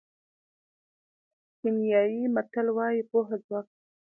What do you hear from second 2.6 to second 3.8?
وایي پوهه ځواک